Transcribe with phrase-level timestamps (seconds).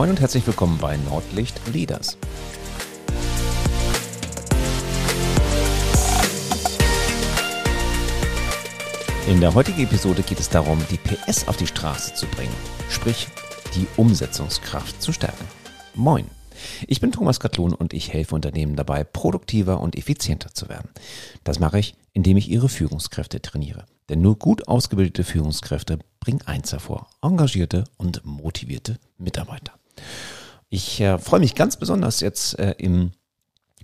[0.00, 2.16] Moin und herzlich willkommen bei Nordlicht Leaders.
[9.28, 12.54] In der heutigen Episode geht es darum, die PS auf die Straße zu bringen,
[12.88, 13.28] sprich
[13.74, 15.44] die Umsetzungskraft zu stärken.
[15.94, 16.24] Moin.
[16.86, 20.88] Ich bin Thomas Katlun und ich helfe Unternehmen dabei, produktiver und effizienter zu werden.
[21.44, 23.84] Das mache ich, indem ich ihre Führungskräfte trainiere.
[24.08, 29.74] Denn nur gut ausgebildete Führungskräfte bringen eins hervor, engagierte und motivierte Mitarbeiter.
[30.68, 33.12] Ich äh, freue mich ganz besonders jetzt äh, im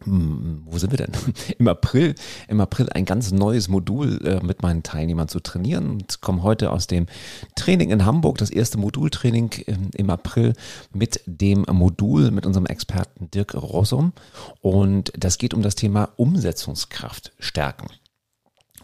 [0.05, 1.13] hm, wo sind wir denn?
[1.59, 2.15] Im April,
[2.49, 6.71] im April ein ganz neues Modul äh, mit meinen Teilnehmern zu trainieren und komme heute
[6.71, 7.07] aus dem
[7.55, 10.53] Training in Hamburg, das erste Modultraining im, im April
[10.93, 14.13] mit dem Modul mit unserem Experten Dirk Rossum
[14.61, 17.89] und das geht um das Thema Umsetzungskraft stärken.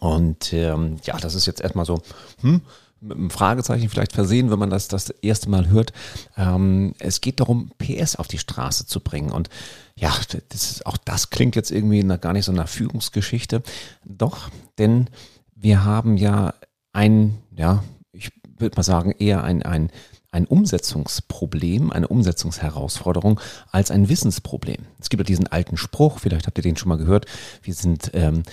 [0.00, 2.00] Und ähm, ja, das ist jetzt erstmal so,
[2.40, 2.62] hm,
[3.02, 5.92] mit einem Fragezeichen vielleicht versehen, wenn man das das erste Mal hört.
[6.36, 9.32] Ähm, es geht darum, PS auf die Straße zu bringen.
[9.32, 9.50] Und
[9.96, 10.12] ja,
[10.48, 13.62] das ist, auch das klingt jetzt irgendwie nach, gar nicht so einer Führungsgeschichte.
[14.04, 15.08] Doch, denn
[15.54, 16.54] wir haben ja
[16.92, 19.90] ein, ja, ich würde mal sagen, eher ein, ein,
[20.30, 24.86] ein Umsetzungsproblem, eine Umsetzungsherausforderung als ein Wissensproblem.
[24.98, 27.26] Es gibt ja diesen alten Spruch, vielleicht habt ihr den schon mal gehört,
[27.62, 28.44] wir sind ähm,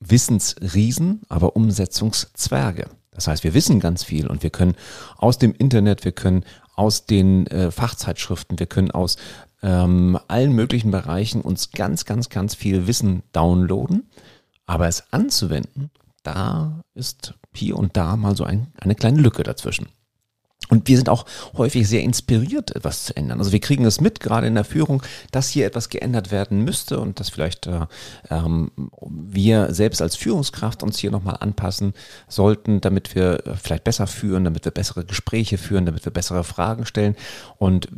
[0.00, 2.88] Wissensriesen, aber Umsetzungszwerge.
[3.12, 4.76] Das heißt, wir wissen ganz viel und wir können
[5.16, 6.44] aus dem Internet, wir können
[6.74, 9.16] aus den äh, Fachzeitschriften, wir können aus
[9.62, 14.08] ähm, allen möglichen Bereichen uns ganz, ganz, ganz viel Wissen downloaden.
[14.66, 15.90] Aber es anzuwenden,
[16.22, 19.88] da ist hier und da mal so ein, eine kleine Lücke dazwischen.
[20.68, 23.38] Und wir sind auch häufig sehr inspiriert, etwas zu ändern.
[23.40, 25.02] Also wir kriegen es mit, gerade in der Führung,
[25.32, 27.86] dass hier etwas geändert werden müsste und dass vielleicht äh,
[28.30, 31.92] ähm, wir selbst als Führungskraft uns hier nochmal anpassen
[32.28, 36.86] sollten, damit wir vielleicht besser führen, damit wir bessere Gespräche führen, damit wir bessere Fragen
[36.86, 37.16] stellen.
[37.58, 37.88] Und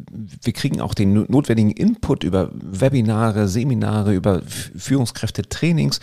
[0.42, 6.00] wir kriegen auch den notwendigen Input über Webinare, Seminare, über Führungskräfte-Trainings.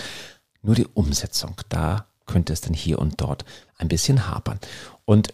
[0.62, 3.44] Nur die Umsetzung, da könnte es denn hier und dort
[3.78, 4.60] ein bisschen hapern.
[5.06, 5.34] Und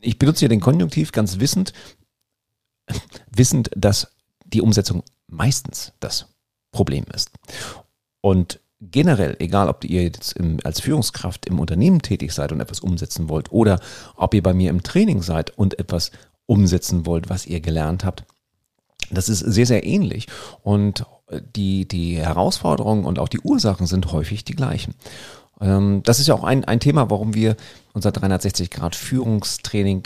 [0.00, 1.72] ich benutze hier den Konjunktiv ganz wissend,
[3.30, 4.12] wissend, dass
[4.44, 6.26] die Umsetzung meistens das
[6.72, 7.30] Problem ist.
[8.20, 12.80] Und generell, egal ob ihr jetzt im, als Führungskraft im Unternehmen tätig seid und etwas
[12.80, 13.80] umsetzen wollt oder
[14.16, 16.10] ob ihr bei mir im Training seid und etwas
[16.46, 18.24] umsetzen wollt, was ihr gelernt habt,
[19.10, 20.26] das ist sehr, sehr ähnlich.
[20.62, 21.04] Und
[21.56, 24.94] die, die Herausforderungen und auch die Ursachen sind häufig die gleichen.
[25.60, 27.56] Ähm, das ist ja auch ein, ein Thema, warum wir
[27.98, 30.04] unser 360 Grad Führungstraining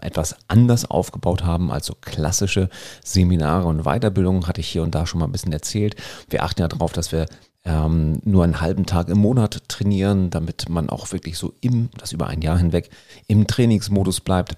[0.00, 2.70] etwas anders aufgebaut haben als so klassische
[3.04, 5.94] Seminare und Weiterbildungen, hatte ich hier und da schon mal ein bisschen erzählt.
[6.30, 7.26] Wir achten ja darauf, dass wir
[7.66, 12.12] ähm, nur einen halben Tag im Monat trainieren, damit man auch wirklich so im, das
[12.12, 12.88] über ein Jahr hinweg,
[13.28, 14.56] im Trainingsmodus bleibt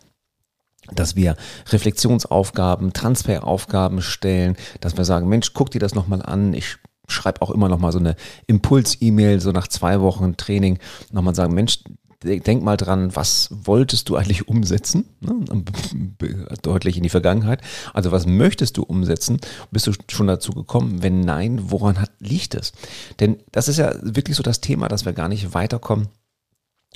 [0.93, 1.35] dass wir
[1.71, 6.77] Reflexionsaufgaben, Transferaufgaben stellen, dass wir sagen, Mensch, guck dir das nochmal an, ich
[7.09, 8.15] schreibe auch immer noch mal so eine
[8.47, 10.79] Impuls-E-Mail, so nach zwei Wochen Training,
[11.11, 11.81] nochmal sagen, Mensch,
[12.23, 15.07] denk mal dran, was wolltest du eigentlich umsetzen?
[15.21, 15.65] Ne?
[16.63, 17.61] Deutlich in die Vergangenheit.
[17.93, 19.41] Also was möchtest du umsetzen?
[19.71, 21.03] Bist du schon dazu gekommen?
[21.03, 22.73] Wenn nein, woran hat, liegt es?
[23.21, 26.09] Denn das ist ja wirklich so das Thema, dass wir gar nicht weiterkommen.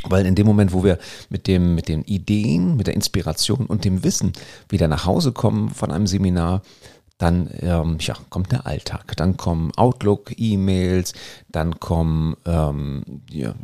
[0.05, 0.99] Weil in dem Moment, wo wir
[1.29, 4.33] mit dem, mit den Ideen, mit der Inspiration und dem Wissen
[4.69, 6.63] wieder nach Hause kommen von einem Seminar,
[7.21, 9.15] dann ähm, ja, kommt der Alltag.
[9.17, 11.13] Dann kommen Outlook-E-Mails,
[11.49, 13.55] dann kommen ähm, ja,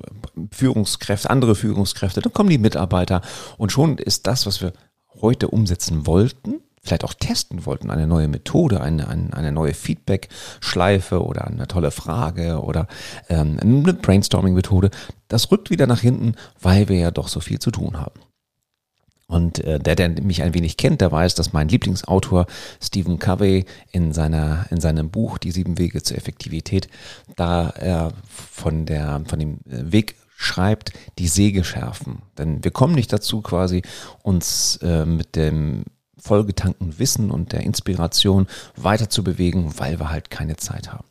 [0.53, 3.23] Führungskräfte, andere Führungskräfte, dann kommen die Mitarbeiter.
[3.57, 4.75] Und schon ist das, was wir
[5.23, 11.25] heute umsetzen wollten, vielleicht auch testen wollten, eine neue Methode, eine, eine, eine neue Feedback-Schleife
[11.25, 12.87] oder eine tolle Frage oder
[13.31, 14.91] ähm, eine Brainstorming-Methode,
[15.29, 18.21] das rückt wieder nach hinten, weil wir ja doch so viel zu tun haben.
[19.29, 22.47] Und äh, der, der mich ein wenig kennt, der weiß, dass mein Lieblingsautor
[22.81, 26.89] Stephen Covey in seiner in seinem Buch Die sieben Wege zur Effektivität
[27.35, 32.23] da er von der von dem äh, Weg schreibt, die Säge schärfen.
[32.39, 33.83] Denn wir kommen nicht dazu, quasi
[34.23, 35.85] uns äh, mit dem
[36.19, 38.47] vollgetankten Wissen und der Inspiration
[38.77, 41.07] weiter zu bewegen, weil wir halt keine Zeit haben.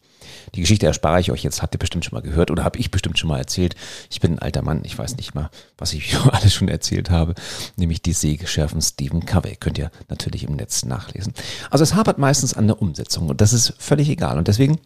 [0.56, 2.92] Die Geschichte erspare ich euch jetzt, habt ihr bestimmt schon mal gehört oder habe ich
[2.92, 3.75] bestimmt schon mal erzählt.
[4.10, 7.36] Ich bin ein alter Mann, ich weiß nicht mal, was ich alles schon erzählt habe,
[7.75, 9.56] nämlich die Sägeschärfen Stephen Covey.
[9.57, 11.34] Könnt ihr natürlich im Netz nachlesen.
[11.69, 14.38] Also es hapert meistens an der Umsetzung und das ist völlig egal.
[14.38, 14.80] Und deswegen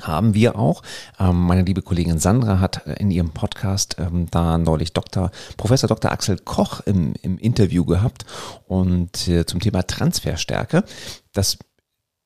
[0.00, 0.82] haben wir auch.
[1.18, 5.30] Ähm, meine liebe Kollegin Sandra hat in ihrem Podcast ähm, da neulich Dr.
[5.56, 6.10] Professor Dr.
[6.10, 8.26] Axel Koch im, im Interview gehabt
[8.66, 10.84] und äh, zum Thema Transferstärke.
[11.32, 11.58] Das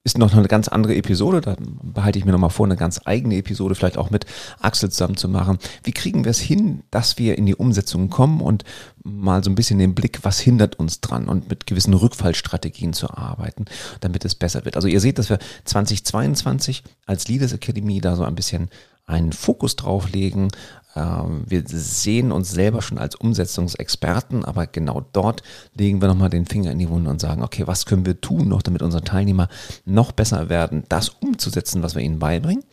[0.02, 1.43] ist noch eine ganz andere Episode.
[1.43, 4.25] Da behalte ich mir nochmal vor, eine ganz eigene Episode vielleicht auch mit
[4.58, 5.58] Axel zusammen zu machen.
[5.85, 8.64] Wie kriegen wir es hin, dass wir in die Umsetzung kommen und
[9.05, 13.11] mal so ein bisschen den Blick, was hindert uns dran und mit gewissen Rückfallstrategien zu
[13.11, 13.67] arbeiten,
[14.00, 14.76] damit es besser wird.
[14.76, 18.70] Also ihr seht, dass wir 2022 als Leaders Academy da so ein bisschen
[19.11, 20.49] einen Fokus drauf legen.
[20.96, 25.42] Ähm, wir sehen uns selber schon als Umsetzungsexperten, aber genau dort
[25.75, 28.48] legen wir nochmal den Finger in die Wunde und sagen, okay, was können wir tun
[28.48, 29.48] noch, damit unsere Teilnehmer
[29.84, 32.64] noch besser werden, das umzusetzen, was wir ihnen beibringen.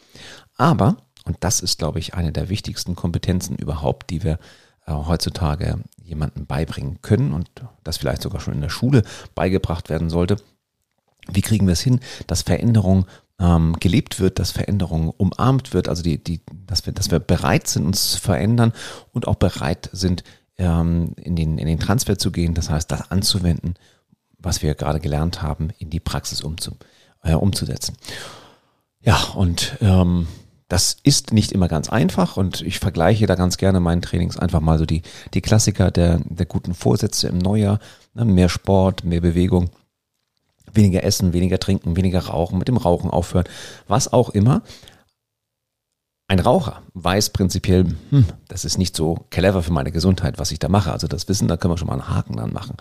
[0.56, 4.40] Aber, und das ist, glaube ich, eine der wichtigsten Kompetenzen überhaupt, die wir
[4.86, 7.50] äh, heutzutage jemandem beibringen können und
[7.84, 9.04] das vielleicht sogar schon in der Schule
[9.36, 10.38] beigebracht werden sollte.
[11.30, 13.06] Wie kriegen wir es hin, dass Veränderung
[13.40, 17.68] ähm, gelebt wird, dass Veränderung umarmt wird, also die, die, dass wir, dass wir bereit
[17.68, 18.74] sind, uns zu verändern
[19.14, 20.24] und auch bereit sind,
[20.58, 23.76] ähm, in, den, in den Transfer zu gehen, das heißt, das anzuwenden,
[24.40, 26.78] was wir gerade gelernt haben, in die Praxis umzu,
[27.24, 27.96] äh, umzusetzen.
[29.02, 30.28] Ja, und ähm,
[30.68, 34.60] das ist nicht immer ganz einfach und ich vergleiche da ganz gerne meinen Trainings einfach
[34.60, 35.02] mal so die,
[35.34, 37.80] die Klassiker der, der guten Vorsätze im Neujahr,
[38.14, 39.70] ne, mehr Sport, mehr Bewegung,
[40.78, 43.46] weniger essen, weniger trinken, weniger rauchen, mit dem Rauchen aufhören,
[43.88, 44.62] was auch immer.
[46.30, 50.60] Ein Raucher weiß prinzipiell, hm, das ist nicht so clever für meine Gesundheit, was ich
[50.60, 50.92] da mache.
[50.92, 52.76] Also das Wissen, da können wir schon mal einen Haken dran machen.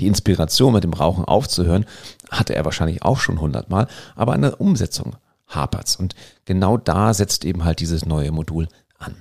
[0.00, 1.86] Die Inspiration mit dem Rauchen aufzuhören,
[2.30, 3.86] hatte er wahrscheinlich auch schon hundertmal,
[4.16, 5.16] aber eine Umsetzung
[5.48, 5.96] hapert's.
[5.96, 6.14] Und
[6.44, 8.68] genau da setzt eben halt dieses neue Modul
[8.98, 9.16] an.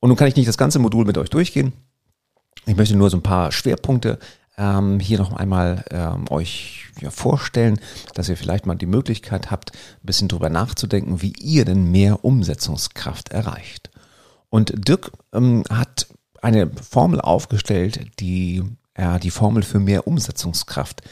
[0.00, 1.74] Und nun kann ich nicht das ganze Modul mit euch durchgehen.
[2.64, 4.18] Ich möchte nur so ein paar Schwerpunkte
[4.58, 7.80] ähm, hier noch einmal ähm, euch ja, vorstellen,
[8.14, 12.24] dass ihr vielleicht mal die Möglichkeit habt, ein bisschen drüber nachzudenken, wie ihr denn mehr
[12.24, 13.90] Umsetzungskraft erreicht.
[14.50, 16.08] Und Dirk ähm, hat
[16.42, 18.64] eine Formel aufgestellt, die
[18.94, 21.02] er die Formel für mehr Umsetzungskraft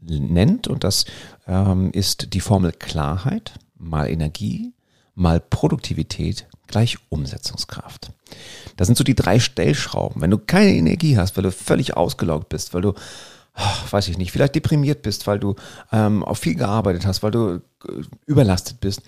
[0.00, 0.66] nennt.
[0.66, 1.04] Und das
[1.46, 4.72] ähm, ist die Formel Klarheit mal Energie
[5.20, 8.12] mal Produktivität gleich Umsetzungskraft.
[8.76, 10.22] Das sind so die drei Stellschrauben.
[10.22, 12.94] Wenn du keine Energie hast, weil du völlig ausgelaugt bist, weil du,
[13.90, 15.56] weiß ich nicht, vielleicht deprimiert bist, weil du
[15.92, 19.02] ähm, auf viel gearbeitet hast, weil du äh, überlastet bist,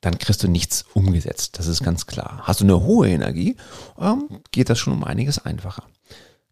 [0.00, 1.58] dann kriegst du nichts umgesetzt.
[1.58, 2.40] Das ist ganz klar.
[2.42, 3.56] Hast du eine hohe Energie,
[3.98, 5.84] ähm, geht das schon um einiges einfacher.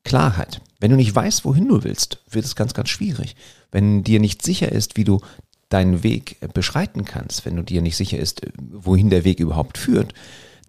[0.04, 0.60] Klarheit.
[0.80, 3.36] Wenn du nicht weißt, wohin du willst, wird es ganz, ganz schwierig.
[3.70, 5.20] Wenn dir nicht sicher ist, wie du
[5.68, 10.14] deinen Weg beschreiten kannst, wenn du dir nicht sicher ist, wohin der Weg überhaupt führt,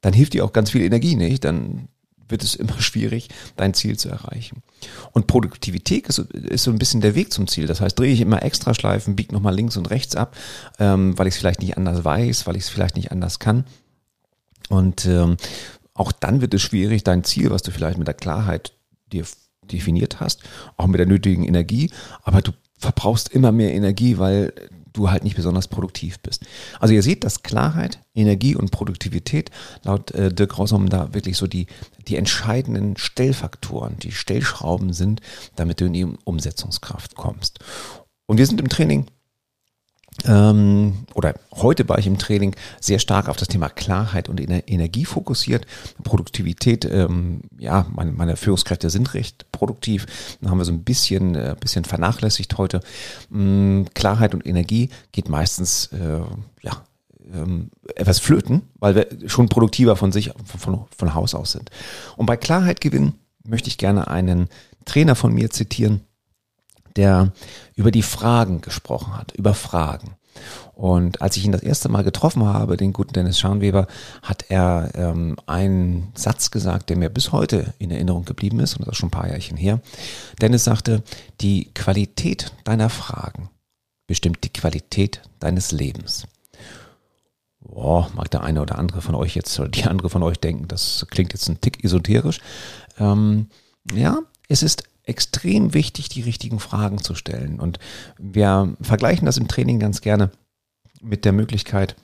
[0.01, 1.44] dann hilft dir auch ganz viel Energie nicht.
[1.44, 1.88] Dann
[2.27, 4.63] wird es immer schwierig, dein Ziel zu erreichen.
[5.12, 7.68] Und Produktivität ist, ist so ein bisschen der Weg zum Ziel.
[7.68, 10.36] Das heißt, drehe ich immer extra Schleifen, biege nochmal links und rechts ab,
[10.80, 13.65] ähm, weil ich es vielleicht nicht anders weiß, weil ich es vielleicht nicht anders kann.
[14.69, 15.38] Und ähm,
[15.94, 18.74] auch dann wird es schwierig, dein Ziel, was du vielleicht mit der Klarheit
[19.12, 19.25] dir
[19.63, 20.41] definiert hast,
[20.77, 21.89] auch mit der nötigen Energie,
[22.24, 24.53] aber du verbrauchst immer mehr Energie, weil
[24.95, 26.45] du halt nicht besonders produktiv bist.
[26.80, 29.51] Also ihr seht, dass Klarheit, Energie und Produktivität
[29.83, 31.68] laut äh, Dirk Rossum da wirklich so die,
[32.07, 35.21] die entscheidenden Stellfaktoren, die Stellschrauben sind,
[35.56, 37.59] damit du in die Umsetzungskraft kommst.
[38.25, 39.06] Und wir sind im Training
[40.23, 45.06] ähm, oder heute war ich im Training sehr stark auf das Thema Klarheit und Energie
[45.06, 45.65] fokussiert.
[46.03, 50.06] Produktivität, ähm, ja, meine, meine Führungskräfte sind recht produktiv.
[50.39, 52.79] Dann haben wir so ein bisschen, äh, bisschen vernachlässigt heute.
[53.31, 56.21] Ähm, Klarheit und Energie geht meistens, äh,
[56.62, 56.84] ja,
[57.34, 61.72] ähm, etwas flöten, weil wir schon produktiver von sich, von, von Haus aus sind.
[62.15, 64.48] Und bei Klarheit gewinnen möchte ich gerne einen
[64.86, 66.01] Trainer von mir zitieren,
[66.96, 67.32] der
[67.75, 70.16] über die Fragen gesprochen hat, über Fragen.
[70.74, 73.88] Und als ich ihn das erste Mal getroffen habe, den guten Dennis Scharnweber,
[74.22, 78.86] hat er ähm, einen Satz gesagt, der mir bis heute in Erinnerung geblieben ist, und
[78.86, 79.80] das ist schon ein paar Jährchen her.
[80.42, 81.04] Dennis sagte,
[81.40, 83.50] die Qualität deiner Fragen
[84.08, 86.28] bestimmt die Qualität deines Lebens.
[87.60, 90.68] Boah, mag der eine oder andere von euch jetzt oder die andere von euch denken,
[90.68, 92.40] das klingt jetzt ein Tick esoterisch.
[93.00, 93.48] Ähm,
[93.92, 97.59] ja, es ist extrem wichtig, die richtigen Fragen zu stellen.
[97.59, 97.79] Und
[98.17, 100.31] wir vergleichen das im Training ganz gerne
[101.01, 101.95] mit der Möglichkeit,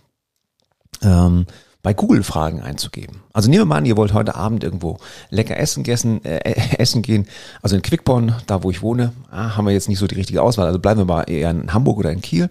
[1.02, 1.46] ähm,
[1.84, 3.22] bei Google Fragen einzugeben.
[3.34, 7.02] Also nehmen wir mal an, ihr wollt heute Abend irgendwo lecker essen, gessen, äh, essen
[7.02, 7.28] gehen.
[7.62, 10.44] Also in Quickborn, da wo ich wohne, ah, haben wir jetzt nicht so die richtige
[10.44, 10.68] Auswahl.
[10.68, 12.50] Also bleiben wir mal eher in Hamburg oder in Kiel.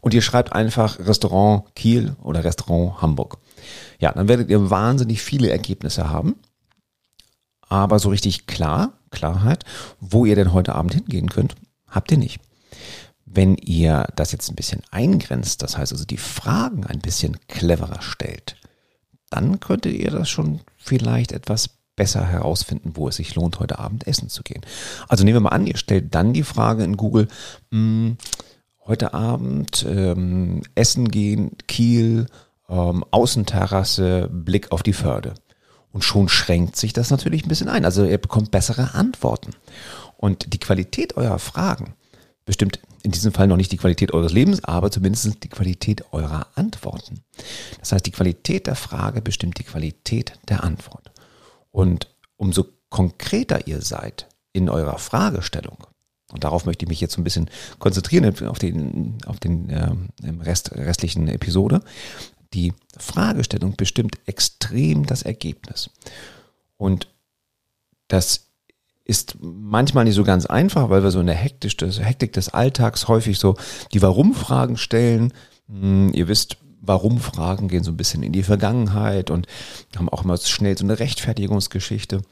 [0.00, 3.38] Und ihr schreibt einfach Restaurant Kiel oder Restaurant Hamburg.
[3.98, 6.36] Ja, dann werdet ihr wahnsinnig viele Ergebnisse haben.
[7.68, 9.64] Aber so richtig klar Klarheit,
[10.00, 11.54] wo ihr denn heute Abend hingehen könnt,
[11.88, 12.40] habt ihr nicht.
[13.24, 18.00] Wenn ihr das jetzt ein bisschen eingrenzt, das heißt also die Fragen ein bisschen cleverer
[18.00, 18.56] stellt,
[19.30, 24.06] dann könntet ihr das schon vielleicht etwas besser herausfinden, wo es sich lohnt, heute Abend
[24.06, 24.62] essen zu gehen.
[25.08, 27.28] Also nehmen wir mal an, ihr stellt dann die Frage in Google,
[27.70, 28.16] hm,
[28.86, 32.26] heute Abend ähm, essen gehen, Kiel,
[32.68, 35.34] ähm, Außenterrasse, Blick auf die Förde.
[35.92, 37.84] Und schon schränkt sich das natürlich ein bisschen ein.
[37.84, 39.52] Also ihr bekommt bessere Antworten.
[40.16, 41.94] Und die Qualität eurer Fragen
[42.44, 46.46] bestimmt in diesem Fall noch nicht die Qualität eures Lebens, aber zumindest die Qualität eurer
[46.54, 47.20] Antworten.
[47.78, 51.12] Das heißt, die Qualität der Frage bestimmt die Qualität der Antwort.
[51.70, 55.86] Und umso konkreter ihr seid in eurer Fragestellung,
[56.32, 59.90] und darauf möchte ich mich jetzt so ein bisschen konzentrieren auf den, auf den äh,
[60.42, 61.80] Rest, restlichen Episode,
[62.54, 65.90] die Fragestellung bestimmt extrem das Ergebnis.
[66.76, 67.08] Und
[68.08, 68.48] das
[69.04, 73.38] ist manchmal nicht so ganz einfach, weil wir so in der Hektik des, Alltags häufig
[73.38, 73.56] so
[73.92, 75.32] die Warum-Fragen stellen.
[75.68, 79.46] Hm, ihr wisst, Warum-Fragen gehen so ein bisschen in die Vergangenheit und
[79.96, 82.22] haben auch immer schnell so eine Rechtfertigungsgeschichte.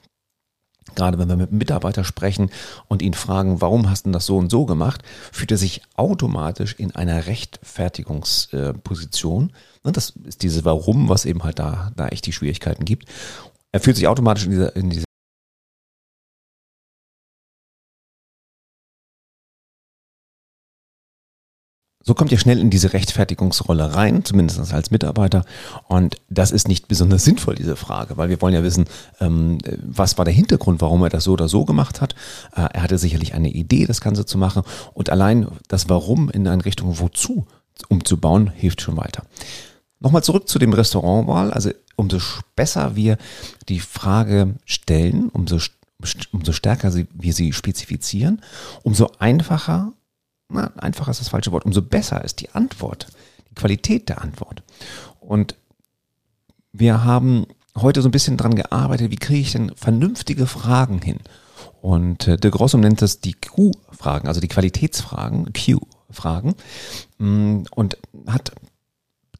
[0.94, 2.50] Gerade wenn wir mit einem Mitarbeiter sprechen
[2.88, 5.02] und ihn fragen, warum hast du das so und so gemacht,
[5.32, 9.52] fühlt er sich automatisch in einer Rechtfertigungsposition.
[9.82, 13.08] Und das ist dieses Warum, was eben halt da, da echt die Schwierigkeiten gibt.
[13.72, 14.90] Er fühlt sich automatisch in dieser, in
[22.06, 25.44] So kommt ihr schnell in diese Rechtfertigungsrolle rein, zumindest als Mitarbeiter.
[25.88, 28.84] Und das ist nicht besonders sinnvoll, diese Frage, weil wir wollen ja wissen,
[29.18, 32.14] ähm, was war der Hintergrund, warum er das so oder so gemacht hat.
[32.54, 34.62] Äh, er hatte sicherlich eine Idee, das Ganze zu machen.
[34.94, 37.44] Und allein das Warum in eine Richtung Wozu
[37.88, 39.24] umzubauen, hilft schon weiter.
[39.98, 41.50] Nochmal zurück zu dem Restaurantwahl.
[41.50, 42.18] Also umso
[42.54, 43.18] besser wir
[43.68, 45.58] die Frage stellen, umso,
[46.30, 48.42] umso stärker wir sie spezifizieren,
[48.84, 49.92] umso einfacher
[50.48, 53.08] na, einfach ist das falsche Wort, umso besser ist die Antwort,
[53.50, 54.62] die Qualität der Antwort.
[55.20, 55.56] Und
[56.72, 61.18] wir haben heute so ein bisschen dran gearbeitet, wie kriege ich denn vernünftige Fragen hin?
[61.80, 66.54] Und äh, de Grossum nennt das die Q-Fragen, also die Qualitätsfragen, Q-Fragen,
[67.18, 68.52] mm, und hat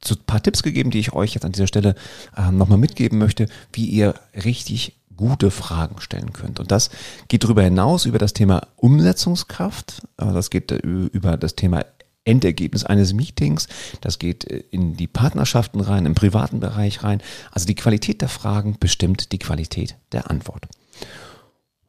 [0.05, 1.95] so ein paar Tipps gegeben, die ich euch jetzt an dieser Stelle
[2.37, 6.61] äh, nochmal mitgeben möchte, wie ihr richtig gute Fragen stellen könnt.
[6.61, 6.91] Und das
[7.29, 10.03] geht darüber hinaus über das Thema Umsetzungskraft.
[10.17, 11.85] Das geht äh, über das Thema
[12.25, 13.69] Endergebnis eines Meetings.
[14.01, 17.23] Das geht äh, in die Partnerschaften rein, im privaten Bereich rein.
[17.53, 20.67] Also die Qualität der Fragen bestimmt die Qualität der Antwort.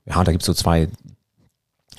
[0.06, 0.88] Ja, da gibt es so zwei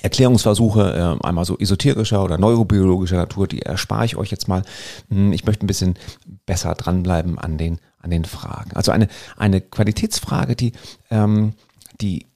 [0.01, 4.63] Erklärungsversuche, äh, einmal so esoterischer oder neurobiologischer Natur, die erspare ich euch jetzt mal.
[5.11, 5.99] Hm, ich möchte ein bisschen
[6.47, 8.73] besser dranbleiben an den an den Fragen.
[8.75, 10.73] Also eine, eine Qualitätsfrage, die,
[11.11, 11.53] ähm,
[12.01, 12.27] die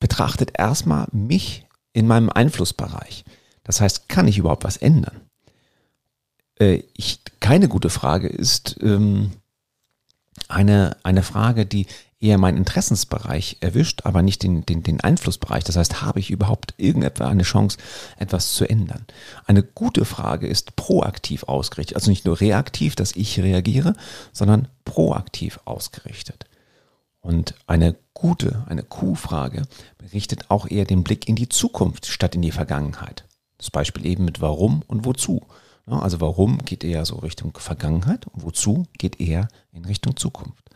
[0.00, 3.24] betrachtet erstmal mich in meinem Einflussbereich.
[3.62, 5.20] Das heißt, kann ich überhaupt was ändern?
[6.58, 9.32] Äh, ich, keine gute Frage ist ähm,
[10.48, 11.86] eine, eine Frage, die
[12.22, 15.64] eher meinen Interessensbereich erwischt, aber nicht den, den, den Einflussbereich.
[15.64, 17.78] Das heißt, habe ich überhaupt irgendetwa eine Chance,
[18.18, 19.04] etwas zu ändern?
[19.46, 21.96] Eine gute Frage ist proaktiv ausgerichtet.
[21.96, 23.94] Also nicht nur reaktiv, dass ich reagiere,
[24.32, 26.46] sondern proaktiv ausgerichtet.
[27.20, 29.62] Und eine gute, eine Q-Frage
[30.12, 33.24] richtet auch eher den Blick in die Zukunft statt in die Vergangenheit.
[33.58, 35.46] Das Beispiel eben mit warum und wozu.
[35.86, 40.70] Also warum geht eher so Richtung Vergangenheit und wozu geht eher in Richtung Zukunft.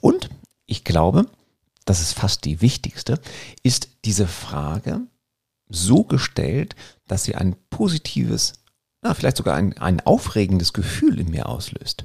[0.00, 0.30] Und
[0.66, 1.26] ich glaube,
[1.84, 3.20] das ist fast die wichtigste,
[3.62, 5.02] ist diese Frage
[5.68, 8.54] so gestellt, dass sie ein positives,
[9.02, 12.04] na, vielleicht sogar ein, ein aufregendes Gefühl in mir auslöst.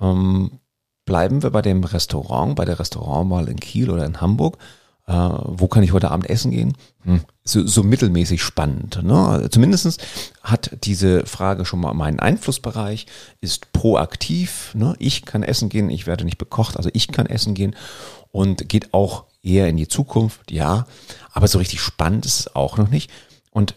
[0.00, 0.60] Ähm,
[1.04, 4.58] bleiben wir bei dem Restaurant, bei der Restaurantwahl in Kiel oder in Hamburg.
[5.06, 6.76] Äh, wo kann ich heute Abend essen gehen?
[7.04, 9.02] Hm, so, so mittelmäßig spannend.
[9.04, 9.48] Ne?
[9.50, 10.04] Zumindest
[10.42, 13.06] hat diese Frage schon mal meinen Einflussbereich,
[13.40, 14.74] ist proaktiv.
[14.74, 14.96] Ne?
[14.98, 17.76] Ich kann essen gehen, ich werde nicht bekocht, also ich kann essen gehen
[18.32, 20.86] und geht auch eher in die Zukunft, ja.
[21.32, 23.10] Aber so richtig spannend ist es auch noch nicht.
[23.50, 23.76] Und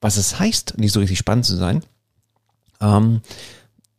[0.00, 1.82] was es heißt, nicht so richtig spannend zu sein,
[2.80, 3.20] ähm,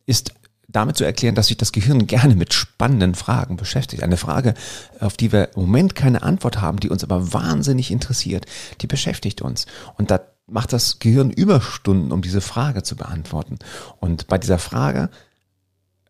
[0.07, 0.33] ist
[0.71, 4.03] damit zu erklären, dass sich das Gehirn gerne mit spannenden Fragen beschäftigt.
[4.03, 4.53] Eine Frage,
[4.99, 8.45] auf die wir im Moment keine Antwort haben, die uns aber wahnsinnig interessiert,
[8.81, 9.65] die beschäftigt uns.
[9.97, 13.59] Und da macht das Gehirn Überstunden, um diese Frage zu beantworten.
[13.99, 15.09] Und bei dieser Frage,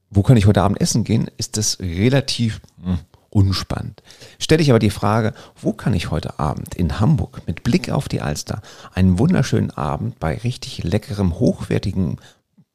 [0.10, 3.00] wo kann ich heute Abend essen gehen, ist das relativ hm,
[3.30, 4.04] unspannend.
[4.40, 8.10] Stelle ich aber die Frage, wo kann ich heute Abend in Hamburg mit Blick auf
[8.10, 8.62] die Alster
[8.94, 12.18] einen wunderschönen Abend bei richtig leckerem, hochwertigem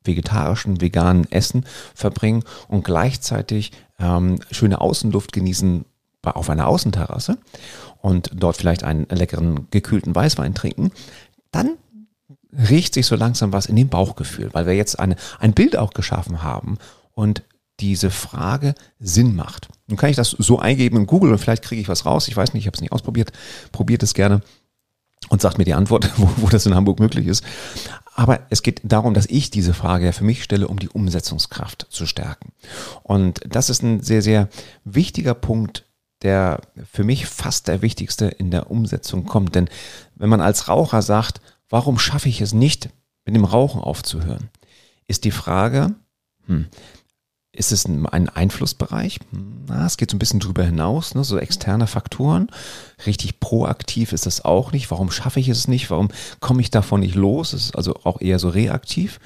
[0.06, 5.84] vegetarischen, veganen Essen verbringen und gleichzeitig ähm, schöne Außenluft genießen
[6.22, 7.38] auf einer Außenterrasse
[8.00, 10.90] und dort vielleicht einen leckeren gekühlten Weißwein trinken,
[11.52, 11.76] dann
[12.52, 15.92] riecht sich so langsam was in dem Bauchgefühl, weil wir jetzt eine, ein Bild auch
[15.92, 16.78] geschaffen haben
[17.12, 17.42] und
[17.80, 19.68] diese Frage Sinn macht.
[19.86, 22.28] Nun kann ich das so eingeben in Google und vielleicht kriege ich was raus.
[22.28, 23.32] Ich weiß nicht, ich habe es nicht ausprobiert.
[23.72, 24.40] Probiert es gerne
[25.28, 27.44] und sagt mir die Antwort, wo, wo das in Hamburg möglich ist.
[28.18, 31.87] Aber es geht darum, dass ich diese Frage ja für mich stelle, um die Umsetzungskraft
[31.90, 32.52] zu stärken.
[33.02, 34.49] Und das ist ein sehr, sehr
[34.85, 35.85] wichtiger Punkt,
[36.23, 39.54] der für mich fast der wichtigste in der Umsetzung kommt.
[39.54, 39.68] Denn
[40.14, 42.88] wenn man als Raucher sagt, warum schaffe ich es nicht,
[43.26, 44.49] mit dem Rauchen aufzuhören,
[45.06, 45.94] ist die Frage,
[46.46, 46.68] hm,
[47.56, 49.20] ist es ein Einflussbereich?
[49.66, 51.25] Na, es geht so ein bisschen drüber hinaus, ne?
[51.25, 52.48] so externe Faktoren.
[53.06, 54.90] Richtig proaktiv ist das auch nicht.
[54.90, 55.90] Warum schaffe ich es nicht?
[55.90, 56.08] Warum
[56.40, 57.52] komme ich davon nicht los?
[57.52, 59.18] Es ist also auch eher so reaktiv.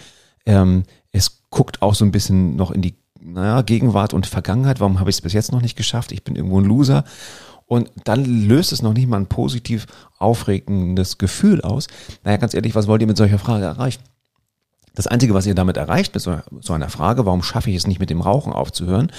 [0.47, 4.81] Ähm, es guckt auch so ein bisschen noch in die naja, Gegenwart und Vergangenheit.
[4.81, 6.13] Warum habe ich es bis jetzt noch nicht geschafft?
[6.13, 7.05] Ich bin irgendwo ein Loser.
[7.67, 9.87] Und dann löst es noch nicht mal ein positiv
[10.19, 11.87] aufregendes Gefühl aus.
[12.25, 14.03] Naja, ganz ehrlich, was wollt ihr mit solcher Frage erreichen?
[14.95, 18.01] Das Einzige, was ihr damit erreicht mit so einer Frage, warum schaffe ich es nicht
[18.01, 19.13] mit dem Rauchen aufzuhören,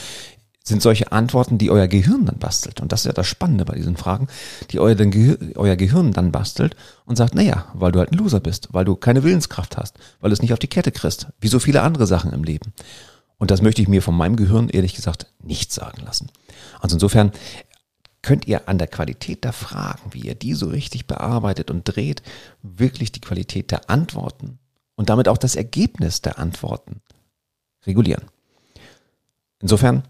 [0.63, 2.81] sind solche Antworten, die euer Gehirn dann bastelt.
[2.81, 4.27] Und das ist ja das Spannende bei diesen Fragen,
[4.69, 6.75] die euer, Gehir euer Gehirn dann bastelt
[7.05, 10.29] und sagt, naja, weil du halt ein Loser bist, weil du keine Willenskraft hast, weil
[10.29, 12.73] du es nicht auf die Kette kriegst, wie so viele andere Sachen im Leben.
[13.39, 16.29] Und das möchte ich mir von meinem Gehirn ehrlich gesagt nicht sagen lassen.
[16.79, 17.31] Also insofern
[18.21, 22.21] könnt ihr an der Qualität der Fragen, wie ihr die so richtig bearbeitet und dreht,
[22.61, 24.59] wirklich die Qualität der Antworten
[25.01, 27.01] und damit auch das Ergebnis der Antworten
[27.87, 28.25] regulieren.
[29.59, 30.03] Insofern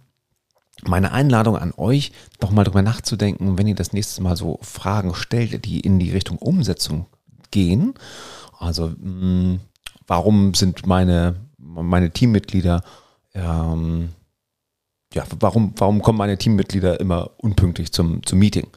[0.84, 5.16] meine Einladung an euch, doch mal drüber nachzudenken, wenn ihr das nächste Mal so Fragen
[5.16, 7.06] stellt, die in die Richtung Umsetzung
[7.52, 7.94] gehen.
[8.60, 9.62] Also, hm,
[10.08, 12.84] warum sind meine, meine Teammitglieder,
[13.34, 14.10] ähm,
[15.14, 18.68] ja, warum, warum kommen meine Teammitglieder immer unpünktlich zum, zum Meeting?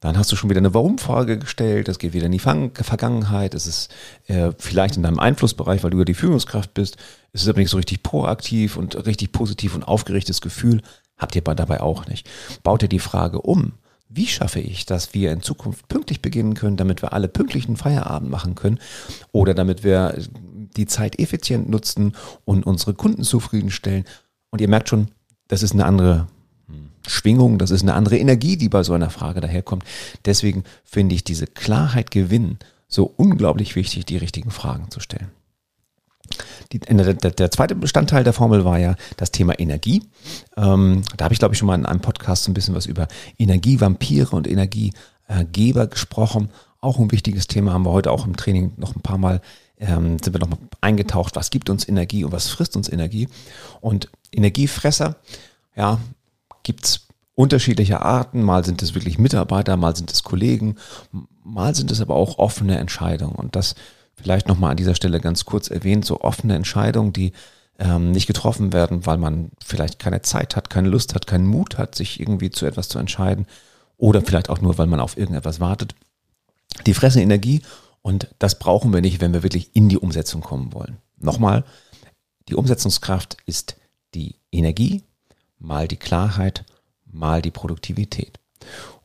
[0.00, 3.66] Dann hast du schon wieder eine Warum-Frage gestellt, das geht wieder in die Vergangenheit, es
[3.66, 3.92] ist
[4.28, 6.96] äh, vielleicht in deinem Einflussbereich, weil du ja die Führungskraft bist,
[7.32, 10.82] es ist aber nicht so richtig proaktiv und richtig positiv und aufgerechtes Gefühl,
[11.16, 12.30] habt ihr dabei auch nicht.
[12.62, 13.72] Baut ihr die Frage um,
[14.08, 18.30] wie schaffe ich, dass wir in Zukunft pünktlich beginnen können, damit wir alle pünktlichen Feierabend
[18.30, 18.78] machen können?
[19.32, 20.14] Oder damit wir
[20.76, 22.14] die Zeit effizient nutzen
[22.44, 24.04] und unsere Kunden zufriedenstellen.
[24.50, 25.08] Und ihr merkt schon,
[25.48, 26.26] das ist eine andere
[27.06, 29.84] Schwingung, das ist eine andere Energie, die bei so einer Frage daherkommt.
[30.24, 32.58] Deswegen finde ich diese Klarheit gewinnen
[32.88, 35.30] so unglaublich wichtig, die richtigen Fragen zu stellen.
[36.72, 40.02] Die, der, der, zweite Bestandteil der Formel war ja das Thema Energie.
[40.56, 42.86] Ähm, da habe ich, glaube ich, schon mal in einem Podcast so ein bisschen was
[42.86, 43.08] über
[43.38, 46.50] Energievampire und Energiegeber gesprochen.
[46.80, 49.40] Auch ein wichtiges Thema haben wir heute auch im Training noch ein paar Mal
[49.80, 53.28] ähm, sind wir noch mal eingetaucht, was gibt uns Energie und was frisst uns Energie.
[53.80, 55.16] Und Energiefresser,
[55.76, 55.98] ja,
[56.62, 58.42] gibt es unterschiedliche Arten.
[58.42, 60.76] Mal sind es wirklich Mitarbeiter, mal sind es Kollegen,
[61.44, 63.34] mal sind es aber auch offene Entscheidungen.
[63.34, 63.74] Und das
[64.16, 67.32] vielleicht nochmal an dieser Stelle ganz kurz erwähnt, so offene Entscheidungen, die
[67.78, 71.78] ähm, nicht getroffen werden, weil man vielleicht keine Zeit hat, keine Lust hat, keinen Mut
[71.78, 73.46] hat, sich irgendwie zu etwas zu entscheiden
[73.96, 75.94] oder vielleicht auch nur, weil man auf irgendetwas wartet.
[76.86, 77.62] Die fressen Energie
[78.02, 80.98] und das brauchen wir nicht, wenn wir wirklich in die Umsetzung kommen wollen.
[81.18, 81.64] Nochmal,
[82.48, 83.76] die Umsetzungskraft ist
[84.14, 85.04] die Energie,
[85.58, 86.64] mal die Klarheit,
[87.06, 88.38] mal die Produktivität.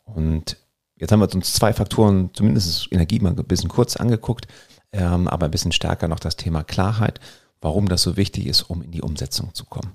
[0.04, 0.58] Und
[0.96, 4.48] jetzt haben wir uns zwei Faktoren, zumindest Energie mal ein bisschen kurz angeguckt,
[4.92, 7.20] ähm, aber ein bisschen stärker noch das Thema Klarheit,
[7.62, 9.94] warum das so wichtig ist, um in die Umsetzung zu kommen.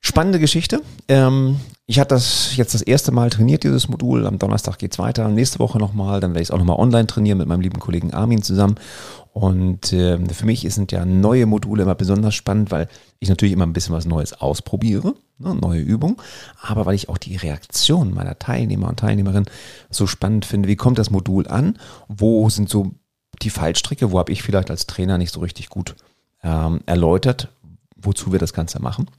[0.00, 0.82] Spannende Geschichte.
[1.08, 4.24] Ähm, ich hatte das jetzt das erste Mal trainiert, dieses Modul.
[4.24, 5.26] Am Donnerstag geht's weiter.
[5.26, 6.20] Nächste Woche nochmal.
[6.20, 8.76] Dann werde ich es auch nochmal online trainieren mit meinem lieben Kollegen Armin zusammen.
[9.32, 12.86] Und äh, für mich sind ja neue Module immer besonders spannend, weil
[13.18, 16.22] ich natürlich immer ein bisschen was Neues ausprobiere, ne, neue Übung,
[16.62, 19.50] aber weil ich auch die Reaktion meiner Teilnehmer und Teilnehmerinnen
[19.90, 20.68] so spannend finde.
[20.68, 21.76] Wie kommt das Modul an?
[22.06, 22.92] Wo sind so
[23.42, 24.12] die Fallstricke?
[24.12, 25.96] Wo habe ich vielleicht als Trainer nicht so richtig gut
[26.44, 27.48] ähm, erläutert,
[27.96, 29.10] wozu wir das Ganze machen?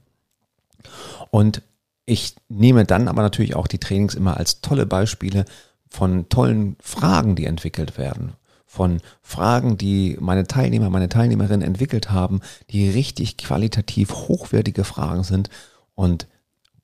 [1.30, 1.60] Und
[2.04, 5.44] ich nehme dann aber natürlich auch die Trainings immer als tolle Beispiele
[5.88, 8.32] von tollen Fragen, die entwickelt werden,
[8.66, 15.50] von Fragen, die meine Teilnehmer, meine Teilnehmerinnen entwickelt haben, die richtig qualitativ hochwertige Fragen sind
[15.94, 16.26] und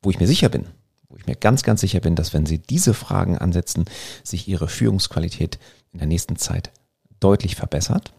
[0.02, 0.66] wo ich mir sicher bin,
[1.08, 3.86] wo ich mir ganz, ganz sicher bin, dass wenn Sie diese Fragen ansetzen,
[4.22, 5.58] sich Ihre Führungsqualität
[5.92, 6.70] in der nächsten Zeit
[7.18, 8.12] deutlich verbessert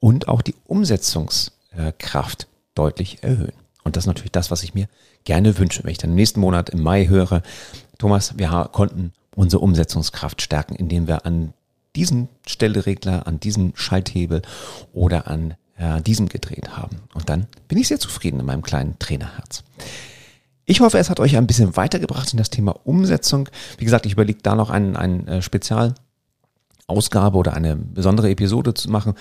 [0.00, 3.65] und auch die Umsetzungskraft deutlich erhöhen.
[3.86, 4.88] Und das ist natürlich das, was ich mir
[5.22, 7.42] gerne wünsche, wenn ich dann im nächsten Monat im Mai höre,
[7.98, 11.52] Thomas, wir konnten unsere Umsetzungskraft stärken, indem wir an
[11.94, 14.42] diesen Stelleregler, an diesem Schalthebel
[14.92, 16.96] oder an äh, diesem gedreht haben.
[17.14, 19.62] Und dann bin ich sehr zufrieden in meinem kleinen Trainerherz.
[20.64, 23.48] Ich hoffe, es hat euch ein bisschen weitergebracht in das Thema Umsetzung.
[23.78, 25.94] Wie gesagt, ich überlege da noch ein, ein äh, Spezial.
[26.86, 29.14] Ausgabe oder eine besondere Episode zu machen.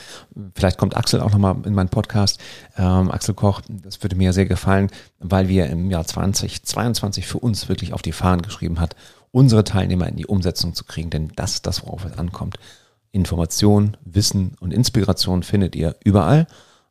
[0.53, 2.39] Vielleicht kommt Axel auch nochmal in meinen Podcast.
[2.77, 7.67] Ähm, Axel Koch, das würde mir sehr gefallen, weil wir im Jahr 2022 für uns
[7.67, 8.95] wirklich auf die Fahnen geschrieben hat,
[9.31, 12.57] unsere Teilnehmer in die Umsetzung zu kriegen, denn das ist das, worauf es ankommt.
[13.11, 16.47] Information, Wissen und Inspiration findet ihr überall,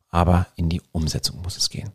[0.09, 1.91] aber in die Umsetzung muss es gehen.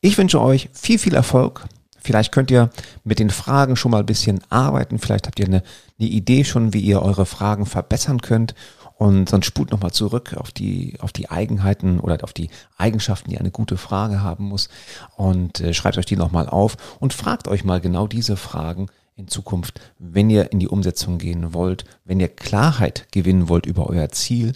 [0.00, 1.66] Ich wünsche euch viel, viel Erfolg.
[2.04, 2.68] Vielleicht könnt ihr
[3.02, 4.98] mit den Fragen schon mal ein bisschen arbeiten.
[4.98, 5.62] Vielleicht habt ihr eine,
[5.98, 8.54] eine Idee schon, wie ihr eure Fragen verbessern könnt.
[8.96, 13.38] Und sonst spult nochmal zurück auf die, auf die Eigenheiten oder auf die Eigenschaften, die
[13.38, 14.68] eine gute Frage haben muss.
[15.16, 18.86] Und äh, schreibt euch die nochmal auf und fragt euch mal genau diese Fragen
[19.16, 23.88] in Zukunft, wenn ihr in die Umsetzung gehen wollt, wenn ihr Klarheit gewinnen wollt über
[23.88, 24.52] euer Ziel,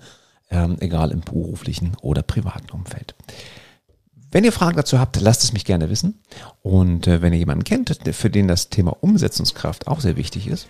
[0.51, 3.15] ähm, egal im beruflichen oder privaten Umfeld.
[4.31, 6.23] Wenn ihr Fragen dazu habt, lasst es mich gerne wissen.
[6.63, 10.69] Und äh, wenn ihr jemanden kennt, für den das Thema Umsetzungskraft auch sehr wichtig ist,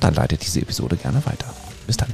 [0.00, 1.46] dann leitet diese Episode gerne weiter.
[1.86, 2.12] Bis dann.